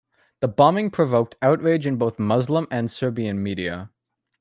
The 0.39 0.47
bombing 0.47 0.89
provoked 0.89 1.35
outrage 1.43 1.85
in 1.85 1.97
both 1.97 2.17
Muslim 2.17 2.67
and 2.71 2.89
Serbian 2.89 3.43
media. 3.43 3.91